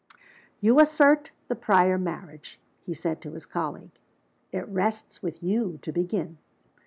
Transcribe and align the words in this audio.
"You 0.61 0.79
assert 0.79 1.29
the 1.47 1.53
prior 1.53 1.99
marriage," 1.99 2.59
he 2.87 2.91
said 2.95 3.21
to 3.21 3.33
his 3.33 3.45
colleague. 3.45 3.99
"It 4.51 4.67
rests 4.67 5.21
with 5.21 5.43
you 5.43 5.77
to 5.83 5.91
begin." 5.91 6.39